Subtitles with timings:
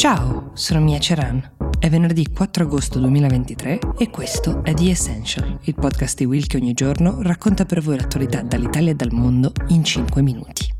[0.00, 1.56] Ciao, sono Mia Ceran.
[1.78, 6.56] È venerdì 4 agosto 2023 e questo è The Essential, il podcast di Will che
[6.56, 10.72] ogni giorno racconta per voi l'attualità dall'Italia e dal mondo in 5 minuti.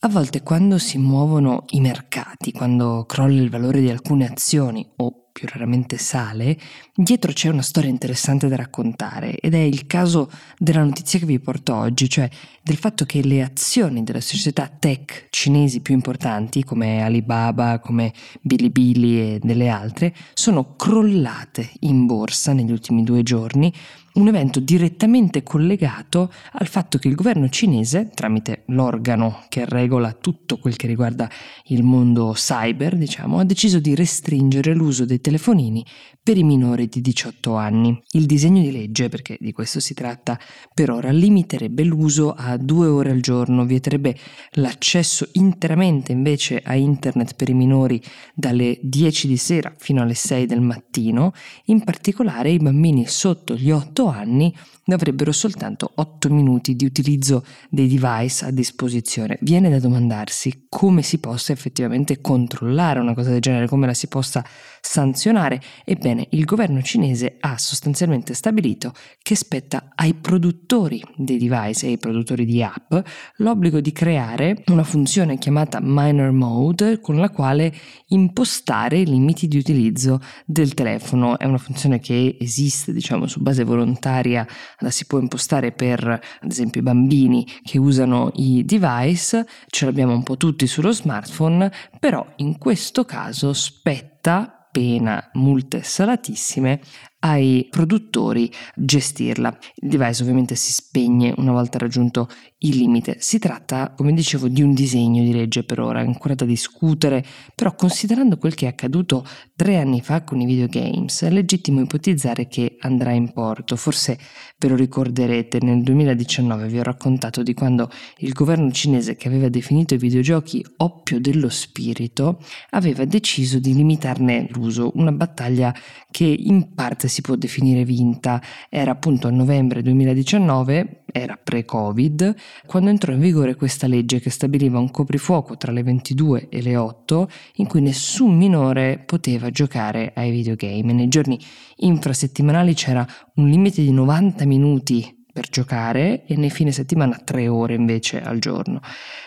[0.00, 5.23] A volte quando si muovono i mercati, quando crolla il valore di alcune azioni o
[5.34, 6.56] più raramente sale,
[6.94, 11.40] dietro c'è una storia interessante da raccontare ed è il caso della notizia che vi
[11.40, 12.30] porto oggi, cioè
[12.62, 18.12] del fatto che le azioni delle società tech cinesi più importanti come Alibaba, come
[18.42, 23.72] Bilibili e delle altre sono crollate in borsa negli ultimi due giorni
[24.14, 30.58] un evento direttamente collegato al fatto che il governo cinese, tramite l'organo che regola tutto
[30.58, 31.28] quel che riguarda
[31.64, 35.84] il mondo cyber, diciamo, ha deciso di restringere l'uso dei telefonini
[36.22, 38.00] per i minori di 18 anni.
[38.12, 40.38] Il disegno di legge, perché di questo si tratta
[40.72, 44.16] per ora, limiterebbe l'uso a due ore al giorno, vieterebbe
[44.52, 48.00] l'accesso interamente invece a internet per i minori
[48.32, 51.32] dalle 10 di sera fino alle 6 del mattino,
[51.64, 57.44] in particolare i bambini sotto gli 8 anni ne avrebbero soltanto 8 minuti di utilizzo
[57.70, 59.38] dei device a disposizione.
[59.40, 64.08] Viene da domandarsi come si possa effettivamente controllare una cosa del genere, come la si
[64.08, 64.44] possa
[64.84, 65.60] sanzionare.
[65.84, 71.98] Ebbene, il governo cinese ha sostanzialmente stabilito che spetta ai produttori dei device e ai
[71.98, 72.94] produttori di app
[73.36, 77.74] l'obbligo di creare una funzione chiamata minor mode con la quale
[78.08, 81.38] impostare i limiti di utilizzo del telefono.
[81.38, 84.46] È una funzione che esiste, diciamo, su base volontaria
[84.80, 90.12] la si può impostare per ad esempio i bambini che usano i device, ce l'abbiamo
[90.12, 96.80] un po' tutti sullo smartphone, però in questo caso spetta pena multe salatissime
[97.24, 99.56] ai produttori gestirla.
[99.76, 103.16] Il device ovviamente si spegne una volta raggiunto il limite.
[103.18, 107.74] Si tratta, come dicevo, di un disegno di legge per ora, ancora da discutere, però
[107.74, 109.26] considerando quel che è accaduto
[109.56, 113.76] tre anni fa con i videogames, è legittimo ipotizzare che andrà in porto.
[113.76, 114.18] Forse
[114.58, 119.48] ve lo ricorderete, nel 2019 vi ho raccontato di quando il governo cinese che aveva
[119.48, 125.74] definito i videogiochi oppio dello spirito aveva deciso di limitarne l'uso, una battaglia
[126.10, 128.40] che in parte si può definire vinta.
[128.68, 132.34] Era appunto a novembre 2019, era pre-Covid,
[132.66, 136.76] quando entrò in vigore questa legge che stabiliva un coprifuoco tra le 22 e le
[136.76, 140.92] 8 in cui nessun minore poteva giocare ai videogame.
[140.92, 141.38] Nei giorni
[141.76, 147.74] infrasettimanali c'era un limite di 90 minuti per giocare e nei fine settimana 3 ore
[147.74, 148.80] invece al giorno.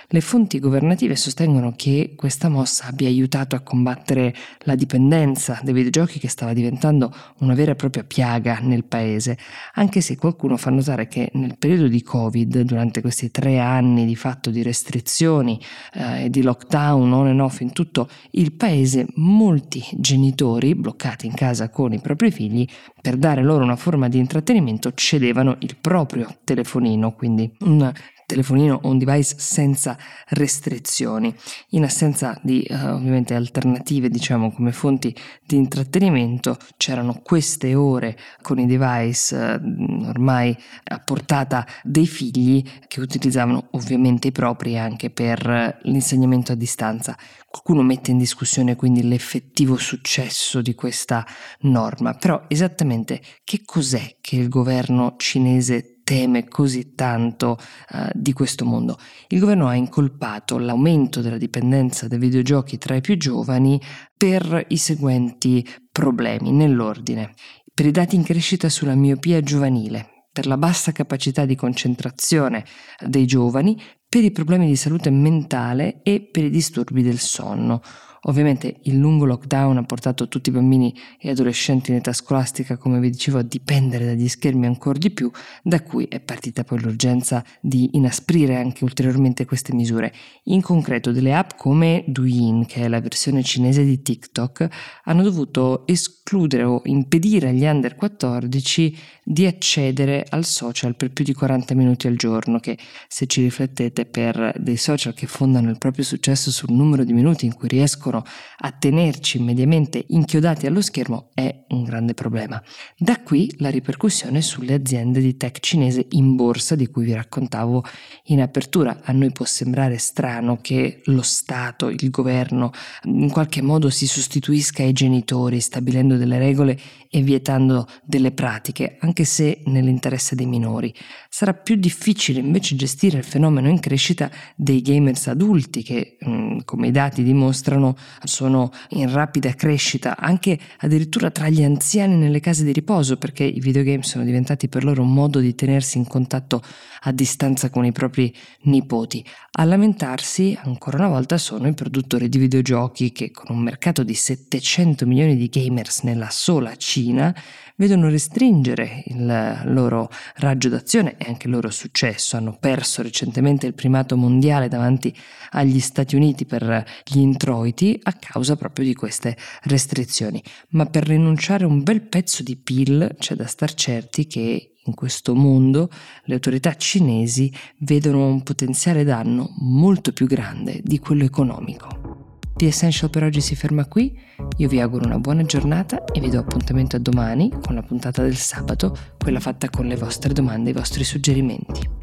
[0.10, 6.18] Le fonti governative sostengono che questa mossa abbia aiutato a combattere la dipendenza dai videogiochi
[6.18, 9.38] che stava diventando una vera e propria piaga nel paese,
[9.74, 14.16] anche se qualcuno fa notare che nel periodo di Covid, durante questi tre anni di
[14.16, 15.60] fatto di restrizioni
[15.92, 21.34] eh, e di lockdown on and off in tutto il paese, molti genitori bloccati in
[21.34, 22.66] casa con i propri figli
[23.02, 25.96] per dare loro una forma di intrattenimento cedevano il proprio
[26.44, 27.92] telefonino, quindi un
[28.28, 31.34] telefonino o un device senza restrizioni.
[31.70, 38.60] In assenza di uh, ovviamente alternative, diciamo come fonti di intrattenimento, c'erano queste ore con
[38.60, 40.56] i device uh, ormai
[40.90, 47.18] a portata dei figli che utilizzavano ovviamente i propri anche per l'insegnamento a distanza.
[47.50, 51.26] Qualcuno mette in discussione quindi l'effettivo successo di questa
[51.62, 57.58] norma, però esattamente che cos'è che il governo cinese teme così tanto
[57.92, 58.98] uh, di questo mondo.
[59.28, 63.78] Il governo ha incolpato l'aumento della dipendenza dai videogiochi tra i più giovani
[64.16, 67.34] per i seguenti problemi, nell'ordine.
[67.74, 72.64] Per i dati in crescita sulla miopia giovanile, per la bassa capacità di concentrazione
[73.06, 77.82] dei giovani, per i problemi di salute mentale e per i disturbi del sonno.
[78.24, 83.00] Ovviamente il lungo lockdown ha portato tutti i bambini e adolescenti in età scolastica, come
[83.00, 85.32] vi dicevo, a dipendere dagli schermi ancora di più,
[85.64, 90.14] da cui è partita poi l'urgenza di inasprire anche ulteriormente queste misure.
[90.46, 94.68] In concreto delle app come Douyin, che è la versione cinese di TikTok,
[95.04, 101.34] hanno dovuto escludere o impedire agli under 14 di accedere al social per più di
[101.34, 102.78] 40 minuti al giorno, che
[103.08, 107.46] se ci riflettete per dei social che fondano il proprio successo sul numero di minuti
[107.46, 108.24] in cui riescono riescono
[108.60, 112.62] a tenerci mediamente inchiodati allo schermo è un grande problema.
[112.98, 117.84] Da qui la ripercussione sulle aziende di tech cinese in borsa di cui vi raccontavo
[118.26, 119.02] in apertura.
[119.04, 122.72] A noi può sembrare strano che lo Stato, il governo,
[123.04, 126.80] in qualche modo si sostituisca ai genitori stabilendo delle regole
[127.10, 130.94] e vietando delle pratiche, anche se nell'interesse dei minori.
[131.30, 136.88] Sarà più difficile invece gestire il fenomeno in crescita dei gamers adulti che, mm, come
[136.88, 142.72] i dati dimostrano, sono in rapida crescita anche addirittura tra gli anziani nelle case di
[142.72, 146.62] riposo perché i videogame sono diventati per loro un modo di tenersi in contatto
[147.02, 148.34] a distanza con i propri
[148.64, 149.24] nipoti.
[149.60, 154.14] A lamentarsi ancora una volta sono i produttori di videogiochi che con un mercato di
[154.14, 157.34] 700 milioni di gamers nella sola Cina
[157.78, 162.36] vedono restringere il loro raggio d'azione e anche il loro successo.
[162.36, 165.16] Hanno perso recentemente il primato mondiale davanti
[165.52, 170.42] agli Stati Uniti per gli introiti a causa proprio di queste restrizioni.
[170.70, 174.94] Ma per rinunciare a un bel pezzo di PIL c'è da star certi che in
[174.94, 175.90] questo mondo
[176.24, 182.26] le autorità cinesi vedono un potenziale danno molto più grande di quello economico.
[182.58, 184.18] The Essential per oggi si ferma qui,
[184.58, 188.24] io vi auguro una buona giornata e vi do appuntamento a domani con la puntata
[188.24, 191.97] del sabato, quella fatta con le vostre domande e i vostri suggerimenti.